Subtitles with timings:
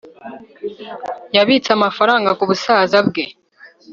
[1.35, 3.25] yabitse amafaranga kubusaza bwe